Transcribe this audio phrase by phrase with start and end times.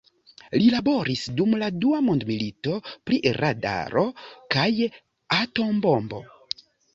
[0.59, 2.77] Li laboris dum la dua mondmilito
[3.11, 4.05] pri radaro
[4.57, 4.65] kaj
[5.39, 6.25] atombombo.